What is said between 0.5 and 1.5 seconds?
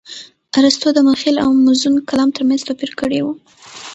ارستو د مخيل او